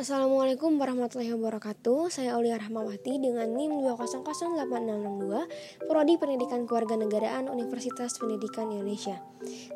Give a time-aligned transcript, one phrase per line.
[0.00, 2.08] Assalamualaikum warahmatullahi wabarakatuh.
[2.08, 9.20] Saya Aulia Rahmawati dengan NIM 2008662 Prodi Pendidikan Kewarganegaraan Universitas Pendidikan Indonesia.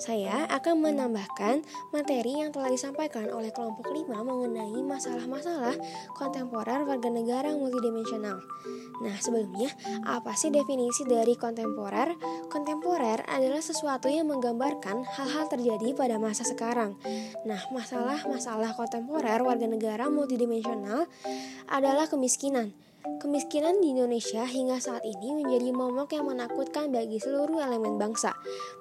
[0.00, 1.60] Saya akan menambahkan
[1.92, 5.76] materi yang telah disampaikan oleh kelompok 5 mengenai masalah-masalah
[6.16, 8.40] kontemporer warga negara multidimensional.
[9.04, 9.68] Nah sebelumnya,
[10.08, 12.16] apa sih definisi dari kontemporer?
[12.48, 16.94] Kontemporer adalah sesuatu yang menggambarkan hal-hal terjadi pada masa sekarang
[17.42, 21.10] Nah masalah-masalah kontemporer warga negara multidimensional
[21.66, 22.70] adalah kemiskinan.
[23.04, 28.32] Kemiskinan di Indonesia hingga saat ini menjadi momok yang menakutkan bagi seluruh elemen bangsa.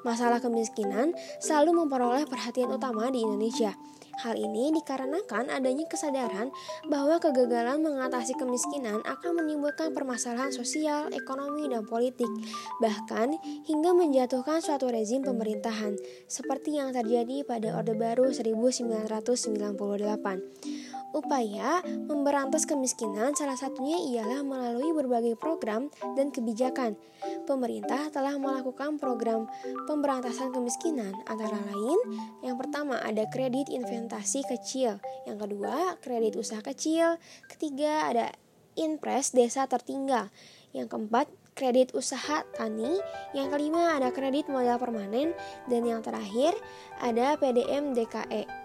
[0.08, 1.12] Masalah kemiskinan
[1.44, 3.76] selalu memperoleh perhatian utama di Indonesia.
[4.24, 6.56] Hal ini dikarenakan adanya kesadaran
[6.88, 12.32] bahwa kegagalan mengatasi kemiskinan akan menimbulkan permasalahan sosial, ekonomi, dan politik,
[12.80, 13.36] bahkan
[13.68, 16.00] hingga menjatuhkan suatu rezim pemerintahan,
[16.32, 20.83] seperti yang terjadi pada Orde Baru 1998.
[21.14, 26.98] Upaya memberantas kemiskinan salah satunya ialah melalui berbagai program dan kebijakan.
[27.46, 29.46] Pemerintah telah melakukan program
[29.86, 32.00] pemberantasan kemiskinan antara lain
[32.42, 34.98] yang pertama ada kredit investasi kecil,
[35.30, 38.34] yang kedua kredit usaha kecil, ketiga ada
[38.74, 40.34] Inpres Desa Tertinggal,
[40.74, 42.98] yang keempat kredit usaha tani,
[43.38, 45.38] yang kelima ada kredit modal permanen,
[45.70, 46.58] dan yang terakhir
[46.98, 48.63] ada PDM DKE.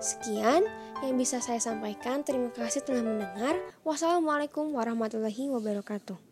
[0.00, 0.64] Sekian
[1.04, 2.24] yang bisa saya sampaikan.
[2.24, 3.54] Terima kasih telah mendengar.
[3.84, 6.29] Wassalamualaikum warahmatullahi wabarakatuh.